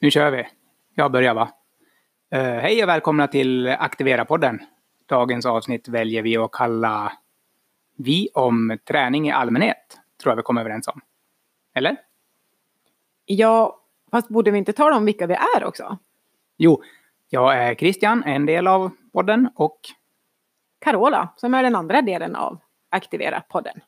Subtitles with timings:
[0.00, 0.46] Nu kör vi.
[0.94, 1.50] Jag börjar va?
[2.34, 4.58] Uh, hej och välkomna till Aktivera-podden.
[5.06, 7.12] Dagens avsnitt väljer vi att kalla
[7.96, 9.98] Vi om träning i allmänhet.
[10.22, 11.00] Tror jag vi kommer överens om.
[11.74, 11.96] Eller?
[13.24, 13.80] Ja,
[14.10, 15.98] fast borde vi inte tala om vilka vi är också?
[16.56, 16.82] Jo,
[17.28, 19.80] jag är Christian, en del av podden och
[20.78, 22.58] Carola, som är den andra delen av
[22.90, 23.80] Aktivera-podden.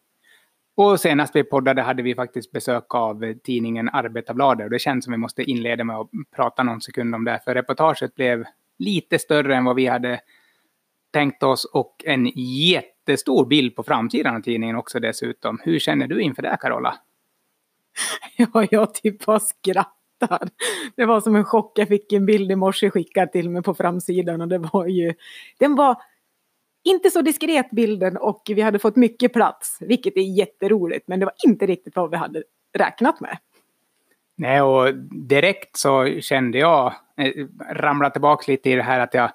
[0.82, 5.10] Och senast vi poddade hade vi faktiskt besök av tidningen Arbetarbladet och det känns som
[5.10, 8.44] vi måste inleda med att prata någon sekund om det, för reportaget blev
[8.78, 10.20] lite större än vad vi hade
[11.12, 15.58] tänkt oss och en jättestor bild på framsidan av tidningen också dessutom.
[15.64, 16.94] Hur känner du inför det, Carola?
[18.36, 20.48] Ja, jag typ bara skrattar.
[20.96, 21.78] Det var som en chock.
[21.78, 25.14] Jag fick en bild i morse skickad till mig på framsidan och det var ju...
[25.58, 25.96] Den var
[26.84, 31.26] inte så diskret bilden och vi hade fått mycket plats, vilket är jätteroligt, men det
[31.26, 33.38] var inte riktigt vad vi hade räknat med.
[34.36, 39.30] Nej, och direkt så kände jag, eh, ramla tillbaka lite i det här att jag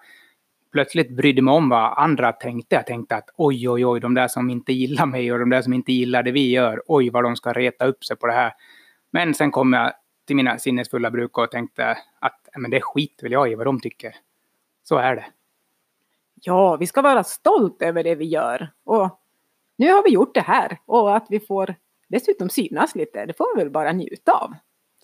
[0.72, 2.76] plötsligt brydde mig om vad andra tänkte.
[2.76, 5.62] Jag tänkte att oj, oj, oj, de där som inte gillar mig och de där
[5.62, 8.34] som inte gillar det vi gör, oj vad de ska reta upp sig på det
[8.34, 8.54] här.
[9.12, 9.94] Men sen kom jag
[10.28, 13.80] till mina sinnesfulla bruk och tänkte att men det skiter väl jag i vad de
[13.80, 14.16] tycker.
[14.84, 15.26] Så är det.
[16.42, 18.72] Ja, vi ska vara stolta över det vi gör.
[18.84, 19.20] Och
[19.76, 21.76] nu har vi gjort det här och att vi får
[22.08, 24.54] dessutom synas lite, det får vi väl bara njuta av.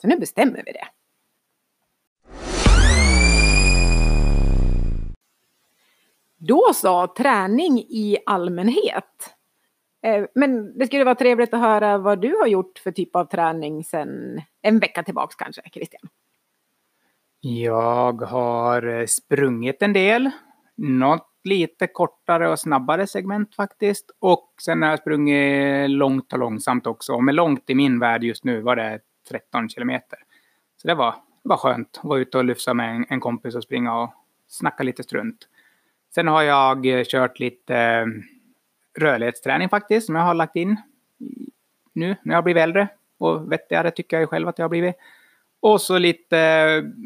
[0.01, 0.87] Så nu bestämmer vi det.
[6.37, 9.35] Då sa träning i allmänhet.
[10.03, 13.25] Eh, men det skulle vara trevligt att höra vad du har gjort för typ av
[13.25, 16.09] träning sen en vecka tillbaks kanske, Christian.
[17.39, 20.31] Jag har sprungit en del.
[20.83, 24.11] Något lite kortare och snabbare segment faktiskt.
[24.19, 27.13] Och sen har jag sprungit långt och långsamt också.
[27.13, 30.19] Och med långt i min värld just nu var det 13 kilometer.
[30.77, 31.11] Så det var,
[31.43, 34.13] det var skönt att vara ute och lyfta med en, en kompis och springa och
[34.47, 35.47] snacka lite strunt.
[36.15, 38.05] Sen har jag kört lite eh,
[38.99, 40.77] rörlighetsträning faktiskt, som jag har lagt in
[41.93, 42.87] nu när jag blivit äldre.
[43.17, 44.95] Och vettigare tycker jag själv att jag har blivit.
[45.59, 46.35] Och så lite,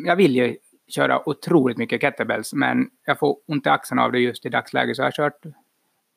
[0.05, 0.57] jag vill ju
[0.87, 4.95] köra otroligt mycket kettlebells, men jag får ont i axeln av det just i dagsläget,
[4.95, 5.45] så jag har kört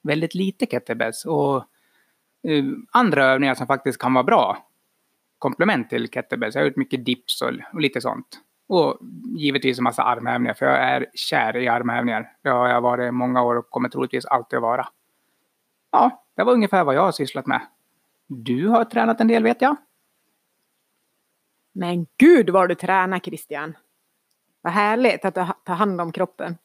[0.03, 1.25] väldigt lite kettlebells.
[1.25, 1.57] Och
[2.49, 4.69] uh, andra övningar som faktiskt kan vara bra
[5.39, 6.55] komplement till kettlebells.
[6.55, 8.41] Jag har gjort mycket dips och, och lite sånt.
[8.67, 8.99] Och
[9.37, 12.33] givetvis en massa armhävningar, för jag är kär i armhävningar.
[12.43, 14.89] Det har jag varit många år och kommer troligtvis alltid att vara.
[15.91, 17.61] Ja, det var ungefär vad jag har sysslat med.
[18.27, 19.77] Du har tränat en del vet jag.
[21.73, 23.75] Men gud vad du tränar Christian!
[24.63, 26.57] Vad härligt att ta hand om kroppen.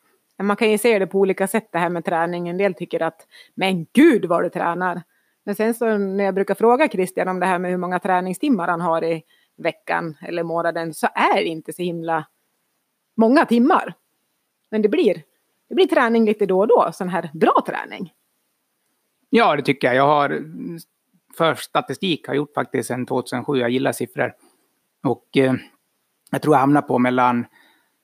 [0.42, 2.50] Man kan ju se det på olika sätt det här med träning.
[2.50, 5.02] En del tycker att men gud vad du tränar.
[5.44, 8.68] Men sen så när jag brukar fråga Christian om det här med hur många träningstimmar
[8.68, 9.24] han har i
[9.58, 12.26] veckan eller månaden så är det inte så himla
[13.16, 13.94] många timmar.
[14.70, 15.24] Men det blir,
[15.70, 18.14] det blir träning lite då och då, sån här bra träning.
[19.30, 19.96] Ja, det tycker jag.
[19.96, 20.44] Jag har
[21.38, 23.58] för statistik har gjort faktiskt sedan 2007.
[23.58, 24.34] Jag gillar siffror.
[25.04, 25.54] Och eh,
[26.31, 27.46] jag tror jag hamnar på mellan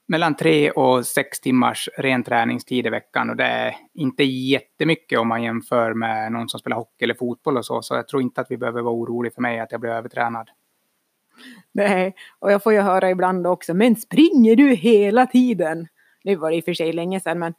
[0.10, 5.28] mellan tre och sex timmars ren träningstid i veckan och det är inte jättemycket om
[5.28, 7.82] man jämför med någon som spelar hockey eller fotboll och så.
[7.82, 10.50] Så jag tror inte att vi behöver vara oroliga för mig att jag blir övertränad.
[11.72, 15.88] Nej, och jag får ju höra ibland också, men springer du hela tiden?
[16.24, 17.54] Nu var det i och för sig länge sedan, men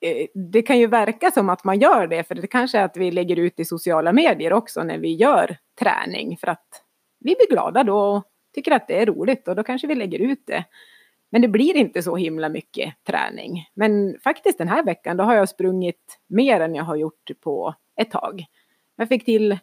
[0.00, 2.96] eh, det kan ju verka som att man gör det, för det kanske är att
[2.96, 6.66] vi lägger ut i sociala medier också när vi gör träning, för att
[7.20, 10.18] vi blir glada då och tycker att det är roligt och då kanske vi lägger
[10.18, 10.64] ut det.
[11.30, 13.68] Men det blir inte så himla mycket träning.
[13.74, 17.74] Men faktiskt den här veckan då har jag sprungit mer än jag har gjort på
[17.96, 18.44] ett tag.
[18.96, 19.58] Jag fick till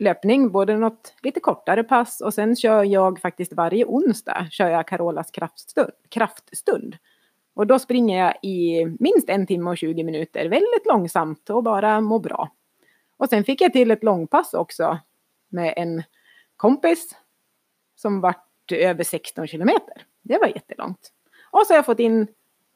[0.00, 4.88] löpning, både något lite kortare pass och sen kör jag faktiskt varje onsdag kör jag
[4.88, 5.90] Carolas kraftstund.
[6.08, 6.96] kraftstund.
[7.54, 12.00] Och då springer jag i minst en timme och 20 minuter, väldigt långsamt och bara
[12.00, 12.50] må bra.
[13.16, 14.98] Och sen fick jag till ett långpass också
[15.48, 16.02] med en
[16.56, 17.16] kompis
[17.96, 20.02] som vart över 16 kilometer.
[20.22, 21.12] Det var jättelångt.
[21.50, 22.26] Och så har jag fått in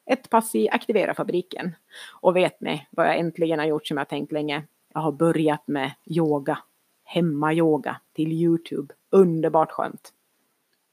[0.06, 1.74] ett pass i Aktivera-fabriken.
[2.20, 4.62] Och vet ni vad jag äntligen har gjort som jag tänkt länge?
[4.94, 6.58] Jag har börjat med yoga.
[7.04, 8.94] Hemma-yoga till Youtube.
[9.10, 10.12] Underbart skönt.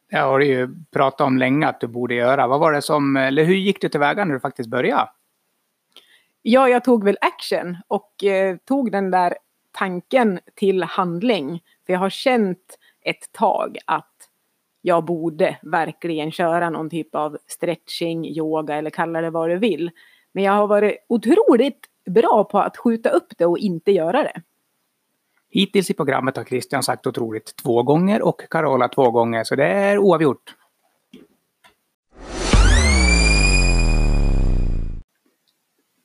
[0.09, 2.47] Det har du ju pratat om länge att du borde göra.
[2.47, 5.09] Vad var det som, eller hur gick du tillväga när du faktiskt började?
[6.41, 9.37] Ja, jag tog väl action och eh, tog den där
[9.71, 11.63] tanken till handling.
[11.85, 14.29] För jag har känt ett tag att
[14.81, 19.91] jag borde verkligen köra någon typ av stretching, yoga eller kalla det vad du vill.
[20.31, 24.41] Men jag har varit otroligt bra på att skjuta upp det och inte göra det.
[25.49, 29.65] Hittills i programmet har Christian sagt otroligt två gånger och Carola två gånger, så det
[29.65, 30.55] är oavgjort.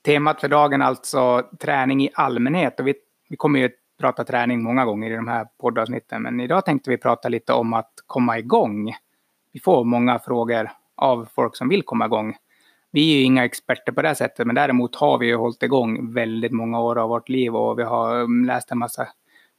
[0.05, 2.94] Temat för dagen alltså träning i allmänhet och vi,
[3.28, 6.22] vi kommer ju pratat träning många gånger i de här poddavsnitten.
[6.22, 8.94] Men idag tänkte vi prata lite om att komma igång.
[9.52, 12.37] Vi får många frågor av folk som vill komma igång.
[12.90, 16.12] Vi är ju inga experter på det sättet, men däremot har vi ju hållit igång
[16.12, 19.08] väldigt många år av vårt liv och vi har mm, läst en massa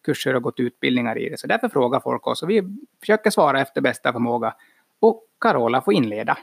[0.06, 1.40] kurser och gått utbildningar i det.
[1.40, 2.64] Så därför frågar folk oss och vi
[3.00, 4.54] försöker svara efter bästa förmåga.
[5.00, 6.38] Och Carola får inleda.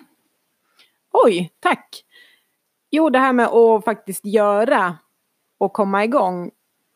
[1.13, 2.05] Oj, tack!
[2.91, 4.99] Jo, det här med att faktiskt göra
[5.59, 6.51] och komma igång.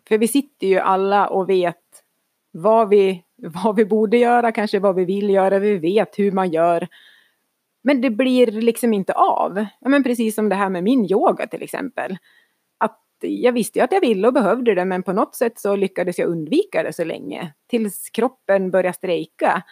[0.09, 1.77] För vi sitter ju alla och vet
[2.51, 6.51] vad vi, vad vi borde göra, kanske vad vi vill göra, vi vet hur man
[6.51, 6.89] gör.
[7.83, 9.67] Men det blir liksom inte av.
[9.81, 12.19] Ja, men precis som det här med min yoga till exempel.
[12.79, 15.77] Att jag visste ju att jag ville och behövde det men på något sätt så
[15.77, 17.53] lyckades jag undvika det så länge.
[17.67, 19.63] Tills kroppen började strejka.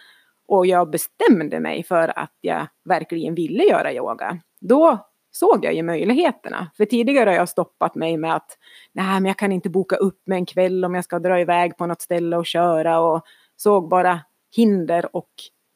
[0.49, 4.39] Och jag bestämde mig för att jag verkligen ville göra yoga.
[4.61, 5.06] Då
[5.37, 6.71] såg jag ju möjligheterna.
[6.77, 8.59] För tidigare har jag stoppat mig med att
[8.93, 11.77] nej men jag kan inte boka upp mig en kväll om jag ska dra iväg
[11.77, 13.25] på något ställe och köra och
[13.56, 14.21] såg bara
[14.56, 15.31] hinder och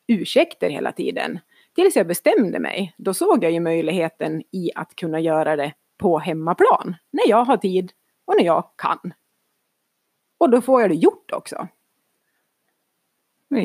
[0.06, 1.38] ursäkter hela tiden.
[1.74, 6.18] Tills jag bestämde mig, då såg jag ju möjligheten i att kunna göra det på
[6.18, 6.96] hemmaplan.
[7.10, 7.92] När jag har tid
[8.24, 9.12] och när jag kan.
[10.38, 11.68] Och då får jag det gjort också.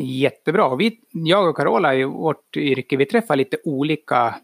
[0.01, 0.75] Jättebra.
[0.75, 4.35] Vi, jag och Carola i vårt yrke, vi träffar lite olika,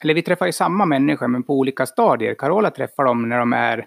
[0.00, 2.34] eller vi träffar ju samma människor men på olika stadier.
[2.34, 3.86] Carola träffar dem när de är,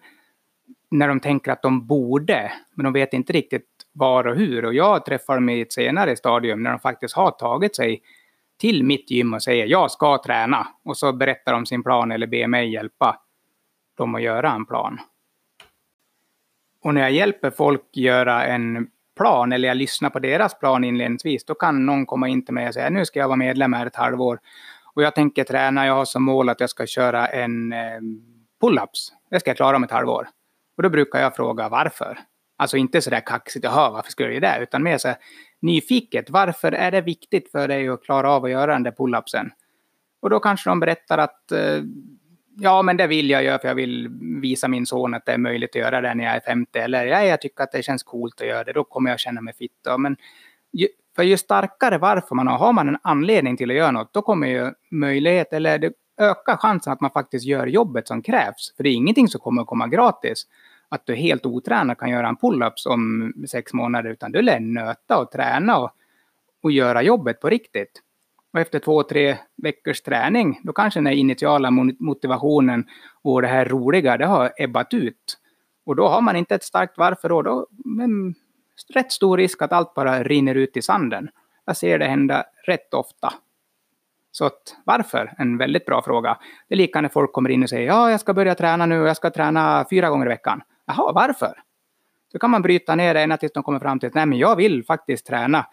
[0.92, 4.66] när de tänker att de borde, men de vet inte riktigt var och hur.
[4.66, 8.02] Och jag träffar dem i ett senare stadium när de faktiskt har tagit sig
[8.60, 10.68] till mitt gym och säger jag ska träna.
[10.84, 13.20] Och så berättar de sin plan eller ber mig hjälpa
[13.98, 15.00] dem att göra en plan.
[16.84, 18.88] Och när jag hjälper folk göra en
[19.18, 22.68] plan, eller jag lyssnar på deras plan inledningsvis, då kan någon komma in till mig
[22.68, 24.40] och säga nu ska jag vara medlem här ett halvår.
[24.94, 28.00] Och jag tänker träna, jag har som mål att jag ska köra en eh,
[28.62, 29.10] pull-ups.
[29.30, 30.28] Det ska jag klara om ett halvår.
[30.78, 32.20] Och då brukar jag fråga varför.
[32.58, 34.64] Alltså inte sådär kaxigt, jaha varför skulle jag göra det?
[34.64, 35.14] Utan mer så
[35.62, 36.30] nyfiket.
[36.30, 39.50] Varför är det viktigt för dig att klara av att göra den där pull-upsen?
[40.22, 41.84] Och då kanske de berättar att eh,
[42.58, 44.10] ja, men det vill jag göra för jag vill
[44.42, 46.80] visa min son att det är möjligt att göra det när jag är 50.
[46.80, 49.42] Eller ja, jag tycker att det känns coolt att göra det, då kommer jag känna
[49.42, 49.72] mig fit.
[49.98, 50.18] Men
[51.16, 54.22] för ju starkare varför man har, har man en anledning till att göra något, då
[54.22, 58.74] kommer ju möjlighet, eller det ökar chansen att man faktiskt gör jobbet som krävs.
[58.78, 60.48] För det är ingenting som kommer att komma gratis.
[60.90, 65.18] Att du helt otränad kan göra en pull-ups om sex månader, utan du lär nöta
[65.18, 65.92] och träna och,
[66.64, 68.02] och göra jobbet på riktigt.
[68.54, 72.86] Och efter två, tre veckors träning, då kanske den initiala motivationen
[73.22, 75.38] och det här roliga, det har ebbat ut.
[75.86, 78.36] Och då har man inte ett starkt varför då, då men
[78.90, 81.30] rätt stor risk att allt bara rinner ut i sanden.
[81.66, 83.34] Jag ser det hända rätt ofta.
[84.32, 85.34] Så att, varför?
[85.38, 86.38] En väldigt bra fråga.
[86.68, 89.02] Det är lika när folk kommer in och säger ja, jag ska börja träna nu
[89.02, 90.62] och jag ska träna fyra gånger i veckan.
[90.86, 91.54] Jaha, varför?
[92.34, 94.38] Då kan man bryta ner det ända tills de kommer fram till att nej, men
[94.38, 95.66] jag vill faktiskt träna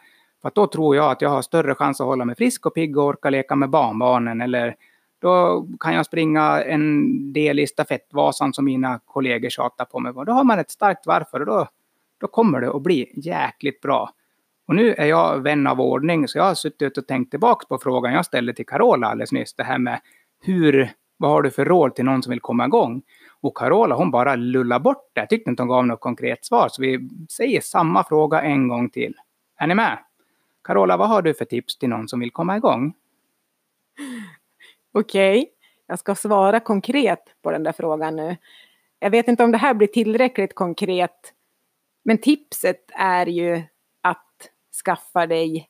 [0.43, 2.99] för då tror jag att jag har större chans att hålla mig frisk och pigg
[2.99, 4.41] och orka leka med barnbarnen.
[4.41, 4.77] Eller
[5.19, 10.13] då kan jag springa en del i stafettvasan som mina kollegor tjatar på mig.
[10.27, 11.69] Då har man ett starkt varför och då,
[12.21, 14.11] då kommer det att bli jäkligt bra.
[14.69, 17.79] Och nu är jag vän av ordning så jag har suttit och tänkt tillbaka på
[17.79, 19.55] frågan jag ställde till Carola alldeles nyss.
[19.55, 20.01] Det här med
[20.41, 23.03] hur, vad har du för råd till någon som vill komma igång?
[23.41, 25.21] Och Carola hon bara lullar bort det.
[25.21, 26.69] Jag tyckte inte hon gav något konkret svar.
[26.69, 29.15] Så vi säger samma fråga en gång till.
[29.59, 29.99] Är ni med?
[30.65, 32.95] Carola, vad har du för tips till någon som vill komma igång?
[34.93, 35.47] Okej, okay.
[35.87, 38.37] jag ska svara konkret på den där frågan nu.
[38.99, 41.35] Jag vet inte om det här blir tillräckligt konkret.
[42.09, 43.63] Men tipset är ju
[44.03, 44.51] att
[44.85, 45.69] skaffa dig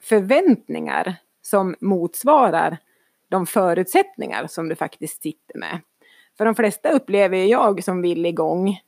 [0.00, 2.78] förväntningar som motsvarar
[3.28, 5.80] de förutsättningar som du faktiskt sitter med.
[6.38, 8.80] För de flesta upplever jag som vill igång,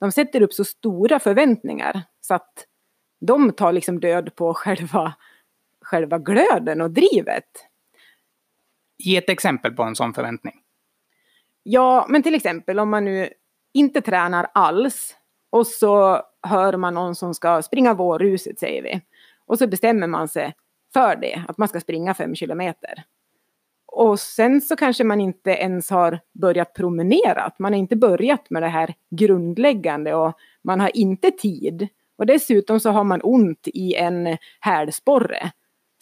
[0.00, 2.66] de sätter upp så stora förväntningar så att
[3.20, 5.14] de tar liksom död på själva,
[5.80, 7.66] själva glöden och drivet.
[8.98, 10.60] Ge ett exempel på en sån förväntning.
[11.62, 13.32] Ja, men till exempel om man nu
[13.74, 15.16] inte tränar alls
[15.50, 19.00] och så hör man någon som ska springa vårruset säger vi.
[19.46, 20.54] Och så bestämmer man sig
[20.92, 23.04] för det, att man ska springa fem kilometer.
[23.86, 28.62] Och sen så kanske man inte ens har börjat promenera, man har inte börjat med
[28.62, 31.88] det här grundläggande och man har inte tid.
[32.16, 35.52] Och dessutom så har man ont i en hälsporre.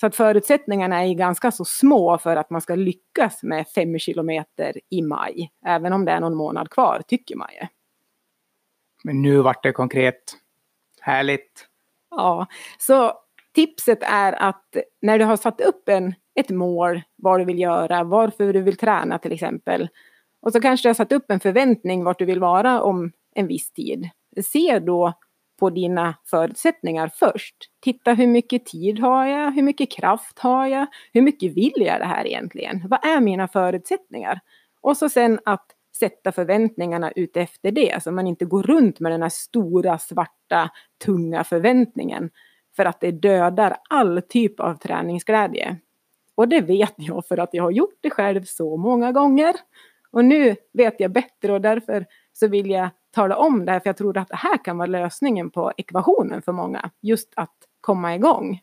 [0.00, 4.80] Så att förutsättningarna är ganska så små för att man ska lyckas med fem kilometer
[4.90, 5.52] i maj.
[5.66, 7.66] Även om det är någon månad kvar, tycker man ju.
[9.04, 10.37] Men nu vart det konkret.
[11.00, 11.66] Härligt.
[12.11, 12.47] Ja,
[12.78, 13.12] så
[13.54, 18.04] tipset är att när du har satt upp en, ett mål, vad du vill göra,
[18.04, 19.88] varför du vill träna till exempel.
[20.42, 23.47] Och så kanske du har satt upp en förväntning vart du vill vara om en
[23.47, 24.11] viss tid.
[24.45, 25.12] Se då
[25.60, 27.56] på dina förutsättningar först.
[27.80, 29.50] Titta hur mycket tid har jag?
[29.50, 30.86] Hur mycket kraft har jag?
[31.12, 32.88] Hur mycket vill jag det här egentligen?
[32.88, 34.40] Vad är mina förutsättningar?
[34.80, 35.66] Och så sen att
[35.98, 40.70] sätta förväntningarna ut efter det, så man inte går runt med den här stora, svarta,
[41.04, 42.30] tunga förväntningen.
[42.76, 45.76] För att det dödar all typ av träningsglädje.
[46.34, 49.54] Och det vet jag för att jag har gjort det själv så många gånger.
[50.10, 53.88] Och nu vet jag bättre och därför så vill jag tala om det här, för
[53.88, 56.90] jag tror att det här kan vara lösningen på ekvationen för många.
[57.00, 58.60] Just att komma igång.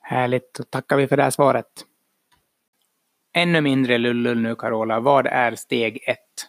[0.00, 1.86] Härligt, då tackar vi för det här svaret.
[3.32, 6.48] Ännu mindre lullull nu Carola, vad är steg ett?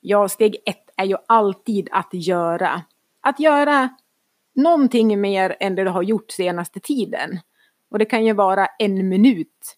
[0.00, 2.82] Ja, steg ett är ju alltid att göra.
[3.20, 3.88] Att göra
[4.54, 7.40] någonting mer än det du har gjort senaste tiden.
[7.90, 9.76] Och det kan ju vara en minut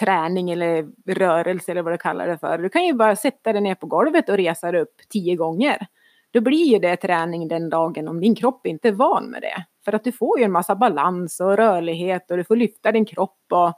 [0.00, 2.58] träning eller rörelse eller vad du kallar det för.
[2.58, 5.86] Du kan ju bara sätta dig ner på golvet och resa dig upp tio gånger.
[6.30, 9.64] Då blir ju det träning den dagen om din kropp inte är van med det.
[9.84, 13.04] För att du får ju en massa balans och rörlighet och du får lyfta din
[13.04, 13.72] kropp och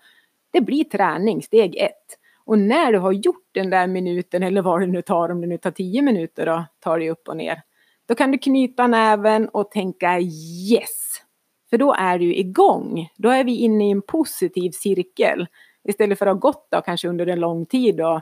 [0.51, 2.19] det blir träning, steg ett.
[2.45, 5.47] Och när du har gjort den där minuten eller vad det nu tar, om det
[5.47, 7.63] nu tar tio minuter då, tar dig upp och ner.
[8.09, 11.23] Då kan du knyta näven och tänka yes.
[11.71, 13.09] För då är du igång.
[13.17, 15.47] Då är vi inne i en positiv cirkel.
[15.85, 18.21] Istället för att ha gått då kanske under en lång tid och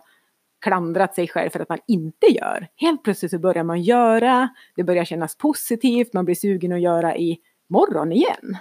[0.61, 2.69] klandrat sig själv för att man inte gör.
[2.77, 7.17] Helt plötsligt så börjar man göra, det börjar kännas positivt, man blir sugen att göra
[7.17, 7.39] i
[7.69, 8.57] morgon igen.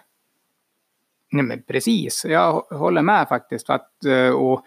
[1.31, 3.65] Nej, men precis, jag håller med faktiskt.
[3.65, 4.65] För att, eh, och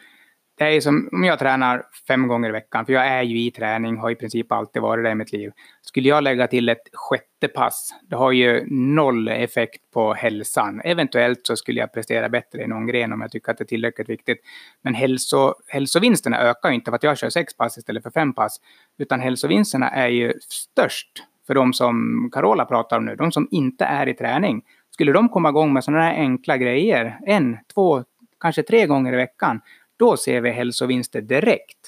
[0.62, 3.50] det är som om jag tränar fem gånger i veckan, för jag är ju i
[3.50, 5.52] träning, har i princip alltid varit det i mitt liv.
[5.82, 10.80] Skulle jag lägga till ett sjätte pass, det har ju noll effekt på hälsan.
[10.84, 13.66] Eventuellt så skulle jag prestera bättre i någon gren om jag tycker att det är
[13.66, 14.38] tillräckligt viktigt.
[14.82, 18.32] Men hälso, hälsovinsterna ökar ju inte för att jag kör sex pass istället för fem
[18.32, 18.60] pass.
[18.98, 23.84] Utan hälsovinsterna är ju störst för de som Carola pratar om nu, de som inte
[23.84, 24.62] är i träning.
[24.90, 28.04] Skulle de komma igång med sådana här enkla grejer, en, två,
[28.40, 29.60] kanske tre gånger i veckan,
[30.02, 31.78] då ser vi hälsovinster direkt.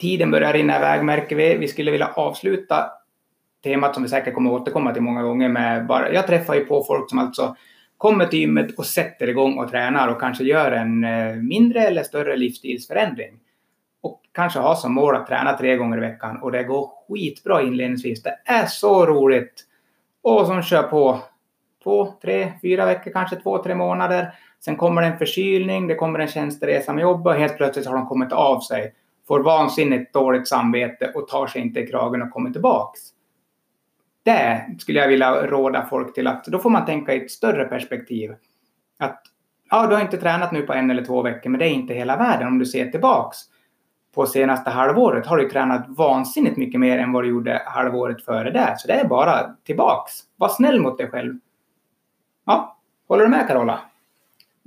[0.00, 1.56] Tiden börjar rinna iväg märker vi.
[1.56, 2.90] Vi skulle vilja avsluta
[3.64, 6.84] temat som vi säkert kommer återkomma till många gånger med bara, jag träffar ju på
[6.84, 7.56] folk som alltså
[7.96, 12.02] kommer till gymmet och sätter igång och tränar och kanske gör en eh, mindre eller
[12.02, 13.38] större livsstilsförändring.
[14.00, 17.62] Och kanske har som mål att träna tre gånger i veckan och det går skitbra
[17.62, 18.22] inledningsvis.
[18.22, 19.64] Det är så roligt!
[20.22, 21.22] Och som kör på
[21.82, 24.32] två, tre, fyra veckor, kanske två, tre månader.
[24.64, 27.94] Sen kommer det en förkylning, det kommer en tjänsteresa med jobb och helt plötsligt har
[27.94, 28.94] de kommit av sig.
[29.28, 33.00] Får vansinnigt dåligt samvete och tar sig inte i kragen och kommer tillbaks.
[34.22, 37.64] Det skulle jag vilja råda folk till att då får man tänka i ett större
[37.64, 38.34] perspektiv.
[38.98, 39.22] Att
[39.70, 41.94] ja, du har inte tränat nu på en eller två veckor, men det är inte
[41.94, 43.38] hela världen om du ser tillbaks.
[44.14, 48.50] På senaste halvåret har du tränat vansinnigt mycket mer än vad du gjorde halvåret före
[48.50, 48.74] det.
[48.78, 50.12] Så det är bara tillbaks.
[50.36, 51.34] Var snäll mot dig själv.
[52.46, 52.76] Ja,
[53.08, 53.80] håller du med Carola?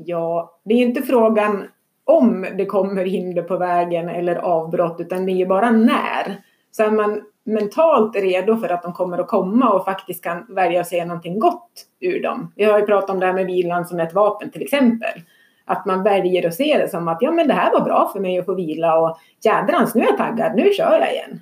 [0.06, 1.68] Ja, det är ju inte frågan
[2.04, 6.42] om det kommer hinder på vägen eller avbrott, utan det är ju bara när.
[6.72, 10.82] Så är man mentalt redo för att de kommer att komma och faktiskt kan välja
[10.82, 12.54] att se någonting gott ur dem.
[12.56, 15.22] Vi har ju pratat om det här med vilan som ett vapen till exempel.
[15.66, 18.20] Att man väljer att se det som att ja men det här var bra för
[18.20, 21.42] mig att få vila och jädrans nu är jag taggad, nu kör jag igen.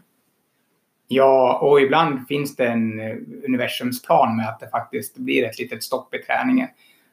[1.08, 3.00] Ja, och ibland finns det en
[3.46, 6.68] universumsplan med att det faktiskt blir ett litet stopp i träningen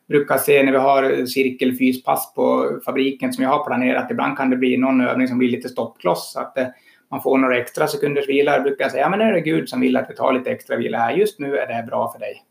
[0.09, 4.11] brukar se när vi har cirkelfyspass på fabriken som jag har planerat.
[4.11, 6.33] Ibland kan det bli någon övning som blir lite stoppkloss.
[6.33, 6.67] Så att eh,
[7.11, 8.57] man får några extra sekunders vila.
[8.57, 10.51] Då brukar jag säga, ja men är det Gud som vill att vi tar lite
[10.51, 11.13] extra vila här.
[11.13, 12.43] Just nu är det bra för dig.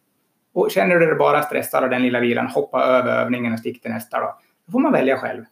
[0.54, 3.82] Och känner du dig bara stressad av den lilla vilan, hoppa över övningen och stick
[3.82, 4.40] till nästa då.
[4.66, 5.44] Då får man välja själv.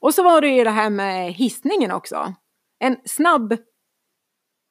[0.00, 2.34] Och så var det ju det här med hissningen också.
[2.78, 3.56] En snabb,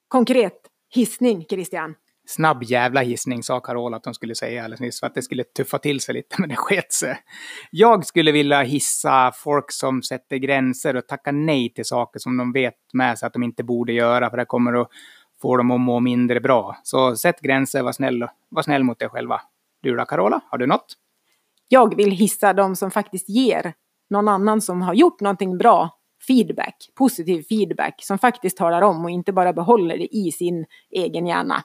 [0.07, 0.59] konkret
[0.95, 5.15] hissning, Christian snabb jävla hissning, sa Carola att de skulle säga alldeles nyss, för att
[5.15, 7.17] det skulle tuffa till sig lite, men det sket sig.
[7.71, 12.53] Jag skulle vilja hissa folk som sätter gränser och tackar nej till saker som de
[12.53, 14.87] vet med sig att de inte borde göra, för det kommer att
[15.41, 16.77] få dem att må mindre bra.
[16.83, 19.41] Så sätt gränser, var snäll, var snäll mot dig själva.
[19.81, 20.85] Du då, Carola, har du något?
[21.67, 23.73] Jag vill hissa de som faktiskt ger
[24.09, 25.89] någon annan som har gjort någonting bra
[26.27, 31.27] feedback, positiv feedback, som faktiskt talar om och inte bara behåller det i sin egen
[31.27, 31.63] hjärna.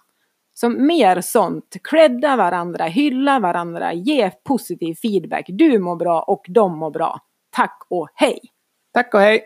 [0.61, 1.77] Så mer sånt.
[1.91, 5.45] Credda varandra, hylla varandra, ge positiv feedback.
[5.49, 7.21] Du mår bra och de mår bra.
[7.57, 8.41] Tack och hej!
[8.95, 9.45] Tack och hej!